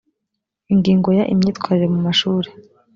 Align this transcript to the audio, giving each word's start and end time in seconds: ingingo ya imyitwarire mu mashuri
ingingo 0.73 1.09
ya 1.17 1.23
imyitwarire 1.33 1.87
mu 1.93 1.99
mashuri 2.05 2.49